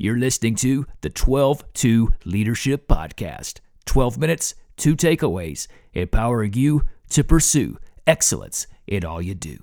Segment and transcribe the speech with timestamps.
[0.00, 7.24] You're listening to the 12 2 Leadership Podcast 12 minutes, two takeaways, empowering you to
[7.24, 9.58] pursue excellence in all you do.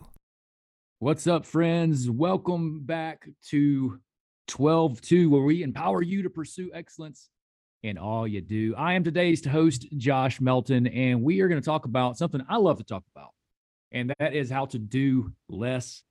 [1.00, 2.10] What's up, friends?
[2.10, 4.02] Welcome back to
[4.50, 7.30] 12 2, where we empower you to pursue excellence
[7.84, 8.76] in all you do.
[8.78, 12.58] I am today's host, Josh Melton, and we are going to talk about something I
[12.58, 13.30] love to talk about,
[13.94, 16.04] and that is how to do less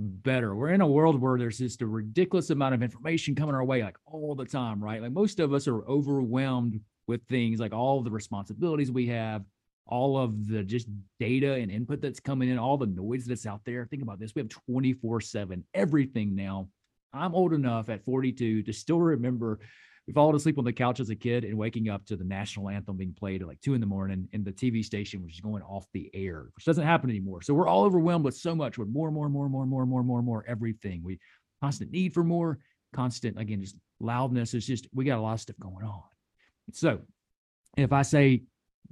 [0.00, 0.54] better.
[0.54, 3.82] We're in a world where there's just a ridiculous amount of information coming our way,
[3.82, 5.02] like all the time, right?
[5.02, 9.42] Like most of us are overwhelmed with things like all the responsibilities we have,
[9.86, 13.60] all of the just data and input that's coming in, all the noise that's out
[13.64, 13.86] there.
[13.86, 14.34] Think about this.
[14.34, 16.68] We have 24 7, everything now.
[17.12, 19.58] I'm old enough at 42 to still remember
[20.14, 22.96] falling asleep on the couch as a kid and waking up to the national anthem
[22.96, 25.86] being played at like two in the morning and the TV station was going off
[25.92, 27.42] the air, which doesn't happen anymore.
[27.42, 30.22] So we're all overwhelmed with so much with more, more, more, more, more, more, more,
[30.22, 31.02] more, everything.
[31.04, 31.18] We
[31.60, 32.58] constant need for more,
[32.94, 34.54] constant, again, just loudness.
[34.54, 36.02] It's just, we got a lot of stuff going on.
[36.72, 37.00] So
[37.76, 38.44] if I say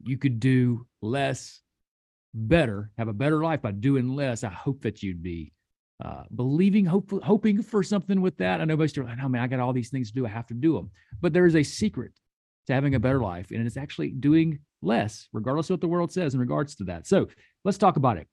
[0.02, 1.60] you could do less
[2.34, 5.52] better, have a better life by doing less, I hope that you'd be
[6.04, 8.60] uh, believing, hope, hoping for something with that.
[8.60, 10.26] I know most are like, oh man, I got all these things to do.
[10.26, 10.90] I have to do them.
[11.20, 12.12] But there is a secret
[12.66, 16.12] to having a better life, and it's actually doing less, regardless of what the world
[16.12, 17.06] says in regards to that.
[17.06, 17.28] So
[17.64, 18.28] let's talk about it.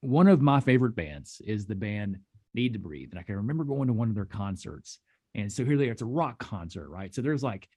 [0.00, 2.18] One of my favorite bands is the band
[2.54, 3.10] Need to Breathe.
[3.10, 4.98] And I can remember going to one of their concerts.
[5.34, 7.14] And so here they are, it's a rock concert, right?
[7.14, 7.68] So there's like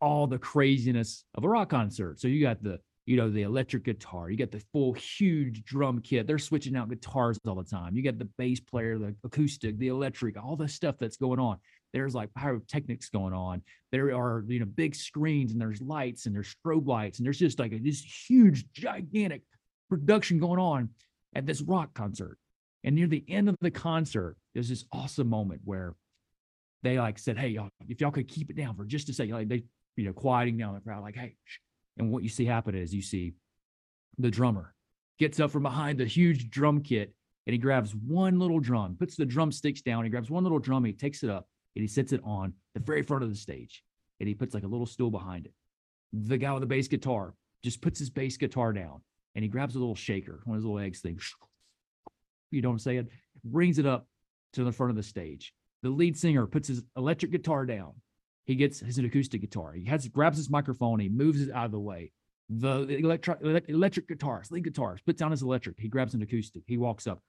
[0.00, 2.20] all the craziness of a rock concert.
[2.20, 6.00] So you got the you know, the electric guitar, you got the full huge drum
[6.00, 6.26] kit.
[6.26, 7.94] They're switching out guitars all the time.
[7.94, 11.58] You got the bass player, the acoustic, the electric, all the stuff that's going on.
[11.92, 13.62] There's like pyrotechnics going on.
[13.92, 17.38] There are, you know, big screens and there's lights and there's strobe lights and there's
[17.38, 19.42] just like a, this huge, gigantic
[19.90, 20.88] production going on
[21.34, 22.38] at this rock concert.
[22.84, 25.94] And near the end of the concert, there's this awesome moment where
[26.82, 29.34] they like said, Hey, y'all, if y'all could keep it down for just a second,
[29.34, 29.64] like they,
[29.96, 31.58] you know, quieting down the crowd, like, Hey, shh,
[31.98, 33.34] and what you see happen is you see
[34.18, 34.74] the drummer
[35.18, 37.14] gets up from behind the huge drum kit
[37.46, 40.04] and he grabs one little drum, puts the drumsticks down.
[40.04, 41.46] He grabs one little drum, he takes it up
[41.76, 43.82] and he sits it on the very front of the stage
[44.20, 45.52] and he puts like a little stool behind it.
[46.12, 49.00] The guy with the bass guitar just puts his bass guitar down
[49.34, 51.34] and he grabs a little shaker, one of his little eggs things.
[52.50, 53.08] You know what I'm saying?
[53.44, 54.06] Brings it up
[54.54, 55.52] to the front of the stage.
[55.82, 57.94] The lead singer puts his electric guitar down
[58.44, 59.72] he gets his acoustic guitar.
[59.72, 61.00] He has grabs his microphone.
[61.00, 62.12] He moves it out of the way.
[62.50, 63.38] The, electric
[63.68, 65.80] electric guitars, lead guitars, puts down his electric.
[65.80, 66.62] He grabs an acoustic.
[66.66, 67.20] He walks up.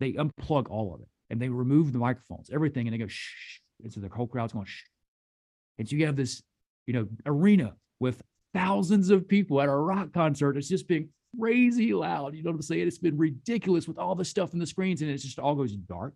[0.00, 3.60] They unplug all of it and they remove the microphones, everything, and they go shh.
[3.82, 4.82] And so the whole crowd's going shh.
[5.78, 6.42] And so you have this,
[6.86, 10.56] you know, arena with thousands of people at a rock concert.
[10.56, 11.08] It's just being
[11.38, 12.34] crazy loud.
[12.34, 12.86] You know what I'm saying?
[12.86, 15.74] It's been ridiculous with all the stuff in the screens, and it just all goes
[15.74, 16.14] dark.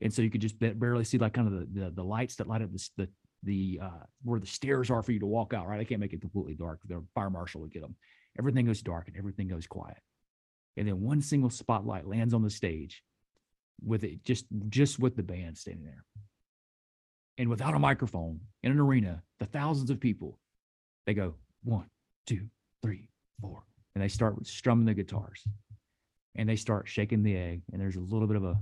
[0.00, 2.48] And so you could just barely see like kind of the the, the lights that
[2.48, 3.08] light up the, the
[3.42, 5.66] the uh, where the stairs are for you to walk out.
[5.66, 6.80] Right, I can't make it completely dark.
[6.86, 7.96] The fire marshal would get them.
[8.38, 9.98] Everything goes dark and everything goes quiet,
[10.76, 13.02] and then one single spotlight lands on the stage,
[13.84, 16.04] with it just just with the band standing there,
[17.38, 20.38] and without a microphone in an arena, the thousands of people,
[21.06, 21.86] they go one,
[22.26, 22.46] two,
[22.82, 23.08] three,
[23.40, 23.64] four,
[23.94, 25.44] and they start strumming the guitars,
[26.36, 28.58] and they start shaking the egg, and there's a little bit of a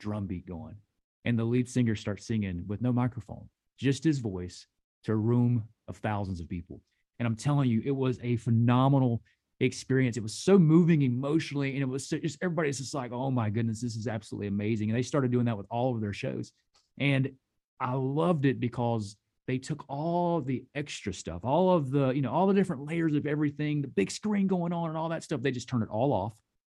[0.00, 0.76] drum beat going
[1.24, 3.48] and the lead singer starts singing with no microphone,
[3.78, 4.66] just his voice
[5.04, 6.80] to a room of thousands of people.
[7.18, 9.22] And I'm telling you, it was a phenomenal
[9.60, 10.16] experience.
[10.16, 13.50] It was so moving emotionally, and it was so, just everybody's just like, "Oh my
[13.50, 16.52] goodness, this is absolutely amazing!" And they started doing that with all of their shows,
[16.98, 17.30] and
[17.80, 22.32] I loved it because they took all the extra stuff, all of the you know
[22.32, 25.42] all the different layers of everything, the big screen going on, and all that stuff.
[25.42, 26.34] They just turned it all off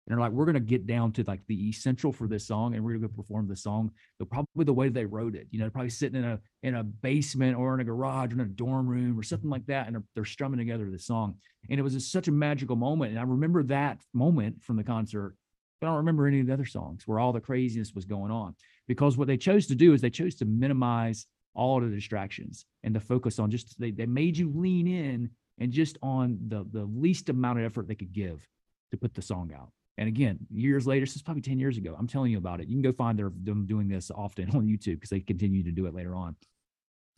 [0.07, 2.83] and they're like, we're gonna get down to like the essential for this song, and
[2.83, 3.91] we're gonna go perform the song.
[4.19, 6.83] The probably the way they wrote it, you know, probably sitting in a in a
[6.83, 9.95] basement or in a garage or in a dorm room or something like that, and
[9.95, 11.35] they're, they're strumming together the song.
[11.69, 14.83] And it was just such a magical moment, and I remember that moment from the
[14.83, 15.35] concert.
[15.81, 18.31] But I don't remember any of the other songs where all the craziness was going
[18.31, 18.55] on
[18.87, 22.93] because what they chose to do is they chose to minimize all the distractions and
[22.93, 25.29] to focus on just they, they made you lean in
[25.59, 28.47] and just on the the least amount of effort they could give
[28.91, 29.69] to put the song out.
[29.97, 31.95] And again, years later, this is probably 10 years ago.
[31.97, 32.67] I'm telling you about it.
[32.67, 35.71] You can go find their, them doing this often on YouTube because they continue to
[35.71, 36.35] do it later on.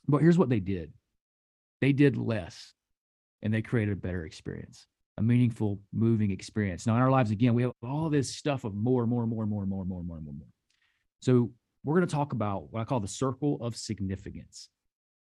[0.07, 0.93] But here's what they did
[1.81, 2.73] they did less
[3.41, 4.87] and they created a better experience,
[5.17, 6.85] a meaningful, moving experience.
[6.85, 9.65] Now, in our lives, again, we have all this stuff of more, more, more, more,
[9.65, 10.47] more, more, more, more, more.
[11.21, 11.51] So,
[11.85, 14.67] we're going to talk about what I call the circle of significance.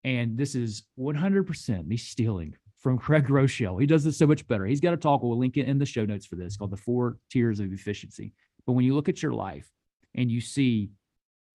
[0.05, 3.81] And this is 100% me stealing from Craig Groeschel.
[3.81, 4.65] He does this so much better.
[4.65, 5.23] He's got a talk.
[5.23, 8.33] We'll link it in the show notes for this called the four tiers of efficiency.
[8.67, 9.69] But when you look at your life
[10.15, 10.91] and you see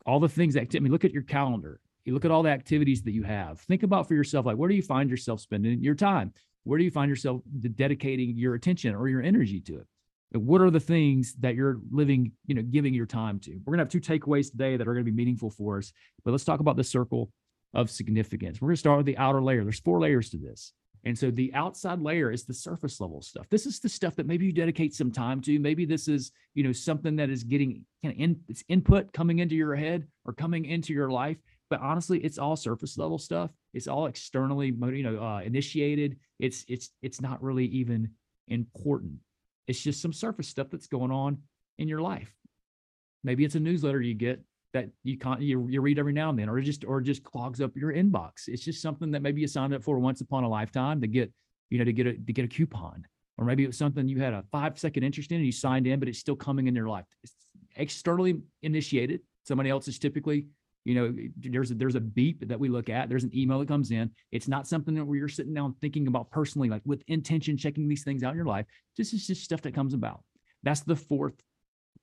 [0.06, 1.80] all the things that I mean, look at your calendar.
[2.06, 3.62] You look at all the activities that you have.
[3.62, 6.34] Think about for yourself, like where do you find yourself spending your time?
[6.66, 7.42] Where do you find yourself
[7.76, 9.88] dedicating your attention or your energy to it?
[10.36, 13.52] what are the things that you're living, you know, giving your time to?
[13.64, 15.94] We're gonna have two takeaways today that are gonna be meaningful for us.
[16.26, 17.32] But let's talk about the circle
[17.76, 18.60] of significance.
[18.60, 19.64] We're gonna start with the outer layer.
[19.64, 20.74] There's four layers to this.
[21.06, 23.50] And so the outside layer is the surface level stuff.
[23.50, 25.60] This is the stuff that maybe you dedicate some time to.
[25.60, 29.40] Maybe this is, you know, something that is getting kind of in, it's input coming
[29.40, 31.38] into your head or coming into your life.
[31.70, 33.52] But honestly, it's all surface level stuff.
[33.74, 36.18] It's all externally, you know, uh, initiated.
[36.40, 38.12] It's it's it's not really even
[38.48, 39.16] important.
[39.68, 41.40] It's just some surface stuff that's going on
[41.78, 42.32] in your life.
[43.24, 44.42] Maybe it's a newsletter you get
[44.74, 47.62] that you can't you, you read every now and then, or just or just clogs
[47.62, 48.48] up your inbox.
[48.48, 51.32] It's just something that maybe you signed up for once upon a lifetime to get,
[51.70, 53.06] you know, to get a to get a coupon.
[53.38, 55.88] Or maybe it was something you had a five second interest in and you signed
[55.88, 57.06] in, but it's still coming in your life.
[57.24, 57.34] It's
[57.76, 59.22] externally initiated.
[59.44, 60.48] Somebody else is typically,
[60.86, 63.10] you know, there's a, there's a beep that we look at.
[63.10, 64.12] There's an email that comes in.
[64.32, 68.04] It's not something that you're sitting down thinking about personally, like with intention, checking these
[68.04, 68.66] things out in your life.
[68.98, 70.24] This is just stuff that comes about.
[70.62, 71.42] That's the fourth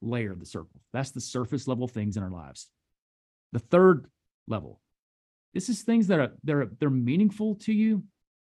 [0.03, 0.81] layer of the circle.
[0.93, 2.69] That's the surface level things in our lives.
[3.53, 4.07] The third
[4.47, 4.81] level,
[5.55, 8.05] this is things that are they're they're meaningful to you,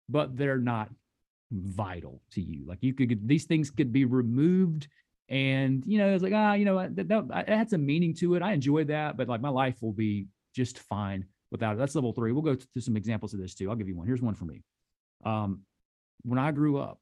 [0.08, 0.88] but they're not
[1.50, 2.64] vital to you.
[2.66, 4.88] Like you could these things could be removed,
[5.28, 8.34] and you know it's like ah you know that, that it had some meaning to
[8.34, 8.42] it.
[8.42, 11.78] I enjoyed that, but like my life will be just fine without it.
[11.78, 12.32] That's level three.
[12.32, 13.70] We'll go to some examples of this too.
[13.70, 14.06] I'll give you one.
[14.06, 14.62] Here's one for me.
[15.24, 15.60] Um,
[16.22, 16.98] when I grew up,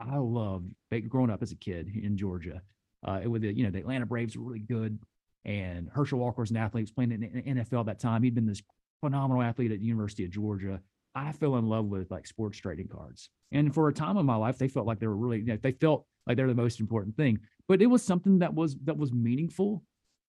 [0.00, 0.72] I loved
[1.08, 2.62] growing up as a kid in Georgia.
[3.04, 4.98] Uh, it was the, you know, the Atlanta Braves were really good.
[5.44, 8.22] And Herschel Walker was an athlete, he was playing in the NFL at that time.
[8.22, 8.62] He'd been this
[9.02, 10.80] phenomenal athlete at the University of Georgia.
[11.14, 13.28] I fell in love with like sports trading cards.
[13.52, 15.58] And for a time in my life, they felt like they were really, you know,
[15.62, 17.38] they felt like they're the most important thing.
[17.68, 19.84] But it was something that was that was meaningful.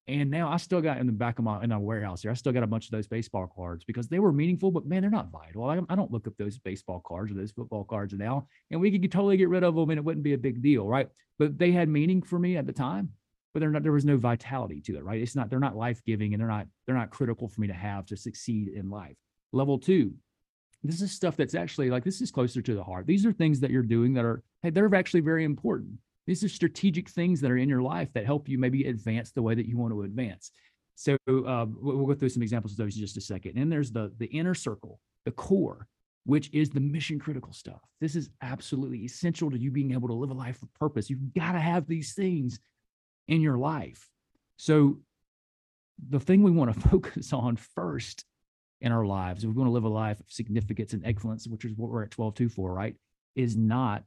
[0.08, 2.30] And now I still got in the back of my in my warehouse here.
[2.30, 5.02] I still got a bunch of those baseball cards because they were meaningful, but man,
[5.02, 5.64] they're not vital.
[5.64, 8.92] I, I don't look up those baseball cards or those football cards now, and we
[8.92, 11.10] could totally get rid of them, and it wouldn't be a big deal, right?
[11.40, 13.14] But they had meaning for me at the time,
[13.54, 13.82] but they're not.
[13.82, 15.22] There was no vitality to it, right?
[15.22, 15.50] It's not.
[15.50, 16.68] They're not life giving, and they're not.
[16.86, 19.16] They're not critical for me to have to succeed in life.
[19.54, 20.14] Level two,
[20.84, 23.08] this is stuff that's actually like this is closer to the heart.
[23.08, 25.98] These are things that you're doing that are hey, they're actually very important.
[26.28, 29.42] These are strategic things that are in your life that help you maybe advance the
[29.42, 30.52] way that you want to advance.
[30.96, 33.58] So uh, we'll go through some examples of those in just a second.
[33.58, 35.88] And there's the the inner circle, the core,
[36.26, 37.82] which is the mission critical stuff.
[38.02, 41.10] This is absolutely essential to you being able to live a life of purpose.
[41.10, 42.60] You've got to have these things
[43.28, 44.10] in your life.
[44.58, 45.00] So
[46.10, 48.26] the thing we want to focus on first
[48.82, 51.66] in our lives, if we want to live a life of significance and excellence, which
[51.66, 52.96] is what we're at 12.2 for, right,
[53.36, 54.04] is not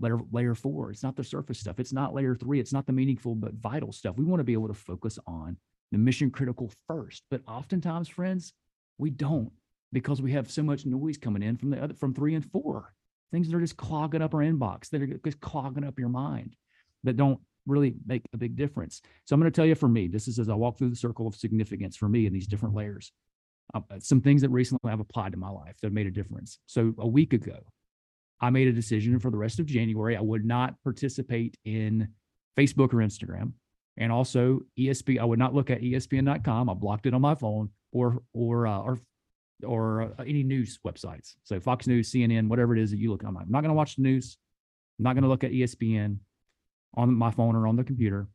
[0.00, 0.90] layer layer four.
[0.90, 1.78] It's not the surface stuff.
[1.78, 2.60] It's not layer three.
[2.60, 4.16] It's not the meaningful but vital stuff.
[4.16, 5.56] We want to be able to focus on
[5.92, 7.22] the mission critical first.
[7.30, 8.52] But oftentimes, friends,
[8.98, 9.52] we don't
[9.92, 12.94] because we have so much noise coming in from the other from three and four.
[13.30, 16.56] Things that are just clogging up our inbox, that are just clogging up your mind,
[17.04, 19.02] that don't really make a big difference.
[19.24, 20.96] So I'm going to tell you for me, this is as I walk through the
[20.96, 23.12] circle of significance for me in these different layers.
[23.72, 26.58] Uh, some things that recently I've applied to my life that made a difference.
[26.66, 27.60] So a week ago,
[28.40, 30.16] I made a decision for the rest of January.
[30.16, 32.08] I would not participate in
[32.58, 33.52] Facebook or Instagram.
[33.96, 36.70] And also ESP, I would not look at ESPN.com.
[36.70, 38.98] I blocked it on my phone or or uh, or
[39.64, 41.34] or uh, any news websites.
[41.44, 43.22] So Fox News, CNN, whatever it is that you look.
[43.24, 44.38] I'm not going to watch the news.
[44.98, 46.18] I'm not going to look at ESPN
[46.94, 48.28] on my phone or on the computer.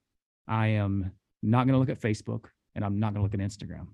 [0.47, 3.39] I am not going to look at Facebook and I'm not going to look at
[3.39, 3.87] Instagram.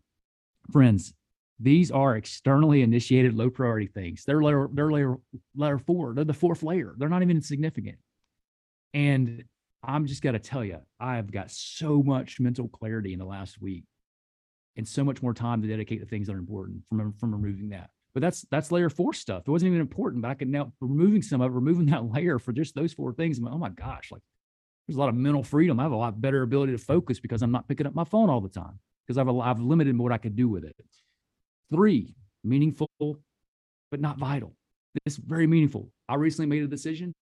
[0.71, 1.13] Friends,
[1.62, 4.24] these are externally initiated low priority things.
[4.25, 5.18] They're layer, they're layer,
[5.56, 6.13] layer four.
[6.13, 6.96] They're the fourth layer.
[6.98, 7.98] They're not even insignificant.
[8.94, 9.44] And
[9.84, 13.62] I'm just got to tell you, I've got so much mental clarity in the last
[13.62, 13.84] week
[14.75, 17.70] and so much more time to dedicate to things that are important from, from removing
[17.70, 17.89] that.
[18.13, 19.44] But that's that's layer four stuff.
[19.48, 22.39] It wasn't even important, but I can now removing some of it, removing that layer
[22.39, 23.38] for just those four things.
[23.38, 24.22] I'm like, oh my gosh, like
[24.88, 25.80] there's a lot of mental freedom.
[25.80, 28.30] I have a lot better ability to focus because I'm not picking up my phone
[28.30, 30.75] all the time because I've I've limited what I could do with it.
[31.73, 34.55] Three, meaningful, but not vital.
[35.05, 35.89] This is very meaningful.
[36.09, 37.13] I recently made a decision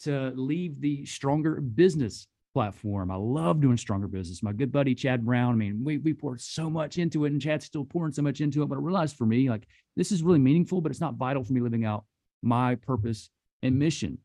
[0.00, 3.10] to leave the stronger business platform.
[3.10, 4.42] I love doing stronger business.
[4.42, 5.52] My good buddy Chad Brown.
[5.52, 8.40] I mean, we we poured so much into it, and Chad's still pouring so much
[8.40, 8.68] into it.
[8.68, 11.52] But I realized for me, like this is really meaningful, but it's not vital for
[11.52, 12.04] me living out
[12.42, 13.28] my purpose
[13.62, 14.18] and mission.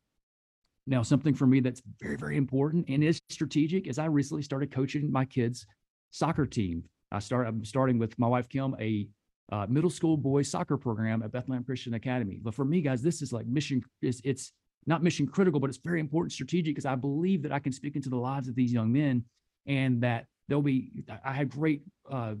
[0.86, 4.70] Now, something for me that's very, very important and is strategic is I recently started
[4.70, 5.66] coaching my kids'
[6.10, 6.84] soccer team.
[7.12, 9.08] I start I'm starting with my wife Kim a
[9.50, 12.38] uh, middle school boys soccer program at Bethlehem Christian Academy.
[12.42, 13.82] But for me, guys, this is like mission.
[14.02, 14.52] It's, it's
[14.86, 17.96] not mission critical, but it's very important strategic because I believe that I can speak
[17.96, 19.24] into the lives of these young men
[19.66, 20.90] and that they'll be,
[21.24, 22.34] I had great, uh,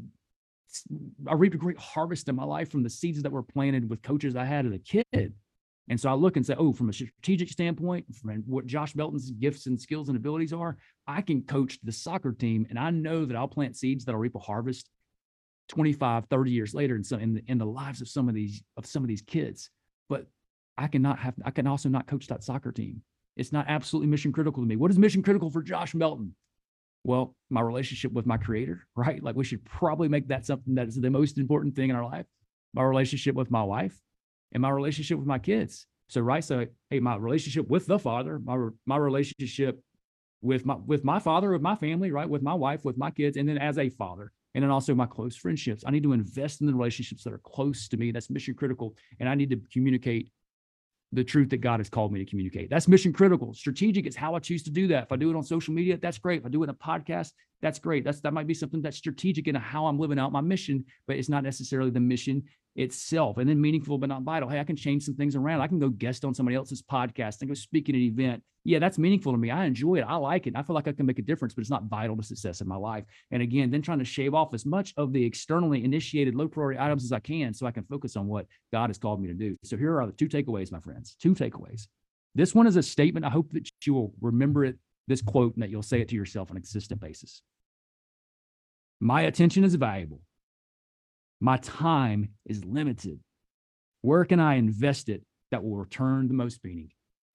[1.26, 4.02] I reaped a great harvest in my life from the seeds that were planted with
[4.02, 5.34] coaches I had as a kid.
[5.88, 9.32] And so I look and say, oh, from a strategic standpoint, from what Josh Melton's
[9.32, 10.76] gifts and skills and abilities are,
[11.08, 14.36] I can coach the soccer team and I know that I'll plant seeds that'll reap
[14.36, 14.88] a harvest
[15.70, 19.04] 25, 30 years later in the, in the lives of some of these of some
[19.04, 19.70] of these kids.
[20.08, 20.26] But
[20.76, 23.02] I cannot have I can also not coach that soccer team.
[23.36, 24.76] It's not absolutely mission critical to me.
[24.76, 26.34] What is mission critical for Josh Melton?
[27.04, 29.22] Well, my relationship with my creator, right?
[29.22, 32.04] Like we should probably make that something that is the most important thing in our
[32.04, 32.26] life.
[32.74, 33.96] My relationship with my wife
[34.52, 35.86] and my relationship with my kids.
[36.08, 36.42] So, right.
[36.42, 39.80] So, hey, my relationship with the father, my, my relationship
[40.42, 42.28] with my, with my father, with my family, right.
[42.28, 43.36] With my wife, with my kids.
[43.36, 45.84] And then as a father, and then also my close friendships.
[45.86, 48.10] I need to invest in the relationships that are close to me.
[48.10, 48.96] That's mission critical.
[49.20, 50.30] And I need to communicate
[51.12, 52.70] the truth that God has called me to communicate.
[52.70, 53.52] That's mission critical.
[53.52, 55.04] Strategic is how I choose to do that.
[55.04, 56.40] If I do it on social media, that's great.
[56.40, 58.04] If I do it in a podcast, that's great.
[58.04, 61.16] That's that might be something that's strategic in how I'm living out my mission, but
[61.16, 62.44] it's not necessarily the mission
[62.76, 63.38] itself.
[63.38, 64.48] And then meaningful but not vital.
[64.48, 65.60] Hey, I can change some things around.
[65.60, 68.42] I can go guest on somebody else's podcast and go speak at an event.
[68.64, 69.50] Yeah, that's meaningful to me.
[69.50, 70.04] I enjoy it.
[70.06, 70.54] I like it.
[70.54, 72.68] I feel like I can make a difference, but it's not vital to success in
[72.68, 73.04] my life.
[73.30, 76.78] And again, then trying to shave off as much of the externally initiated low priority
[76.78, 79.34] items as I can so I can focus on what God has called me to
[79.34, 79.56] do.
[79.64, 81.16] So here are the two takeaways, my friends.
[81.20, 81.88] Two takeaways.
[82.34, 83.24] This one is a statement.
[83.24, 84.76] I hope that you will remember it,
[85.08, 87.42] this quote, and that you'll say it to yourself on a consistent basis.
[89.00, 90.20] My attention is valuable.
[91.40, 93.20] My time is limited.
[94.02, 96.90] Where can I invest it that will return the most meaning?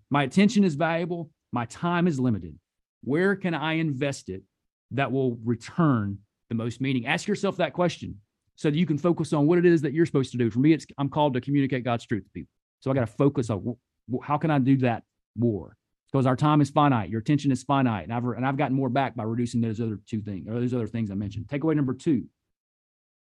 [0.09, 1.31] My attention is valuable.
[1.51, 2.57] My time is limited.
[3.03, 4.43] Where can I invest it
[4.91, 6.19] that will return
[6.49, 7.07] the most meaning?
[7.07, 8.19] Ask yourself that question
[8.55, 10.49] so that you can focus on what it is that you're supposed to do.
[10.49, 12.51] For me, it's I'm called to communicate God's truth to people.
[12.79, 13.75] So I got to focus on
[14.23, 15.03] how can I do that
[15.35, 15.75] more?
[16.11, 18.89] Because our time is finite, your attention is finite, and I've and I've gotten more
[18.89, 21.47] back by reducing those other two things or those other things I mentioned.
[21.47, 22.25] Takeaway number two: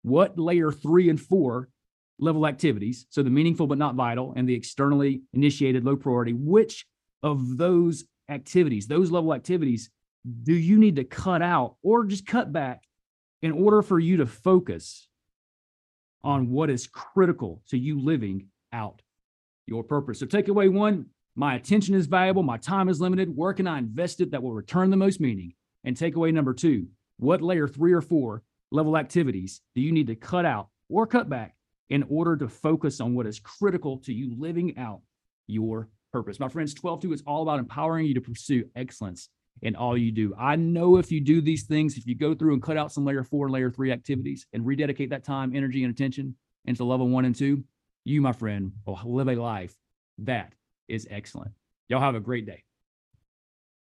[0.08, 1.68] what layer three and four
[2.18, 6.86] level activities, so the meaningful but not vital, and the externally initiated low priority, which
[7.22, 9.90] of those activities, those level activities,
[10.42, 12.82] do you need to cut out or just cut back
[13.40, 15.08] in order for you to focus
[16.24, 19.00] on what is critical to you living out
[19.66, 20.18] your purpose?
[20.18, 21.06] So, takeaway one
[21.38, 23.36] my attention is valuable, my time is limited.
[23.36, 25.52] Where can I invest it that will return the most meaning?
[25.84, 26.88] And takeaway number two
[27.18, 31.28] what layer three or four level activities do you need to cut out or cut
[31.28, 31.54] back
[31.90, 35.00] in order to focus on what is critical to you living out
[35.46, 36.40] your purpose?
[36.40, 39.28] My friends, 12 2 is all about empowering you to pursue excellence
[39.62, 40.34] in all you do.
[40.38, 43.04] I know if you do these things, if you go through and cut out some
[43.04, 47.08] layer four and layer three activities and rededicate that time, energy, and attention into level
[47.08, 47.64] one and two,
[48.04, 49.75] you, my friend, will live a life
[50.18, 50.52] that
[50.88, 51.52] is excellent.
[51.88, 52.64] Y'all have a great day.